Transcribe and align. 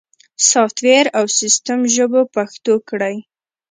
سافت 0.49 0.77
ویر 0.85 1.07
او 1.17 1.25
سیستم 1.39 1.79
ژبه 1.95 2.21
پښتو 2.35 2.73
کړئ 2.89 3.17